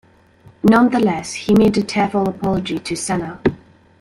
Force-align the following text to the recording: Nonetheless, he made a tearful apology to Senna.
Nonetheless, 0.63 1.31
he 1.33 1.53
made 1.53 1.77
a 1.77 1.83
tearful 1.83 2.27
apology 2.27 2.79
to 2.79 2.95
Senna. 2.95 3.39